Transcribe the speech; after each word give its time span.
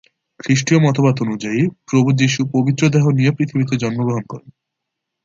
খ্রিস্টীয় 0.39 0.79
মতবাদ 0.79 1.15
অনুযায়ী 1.21 1.61
প্রভু 1.87 2.09
যীশু 2.11 2.41
পবিত্র 2.53 2.83
দেহ 2.89 3.05
নিয়ে 3.09 3.31
পৃথিবীতে 3.31 3.73
জন্মগ্রহণ 3.77 4.23
করেন। 4.23 4.49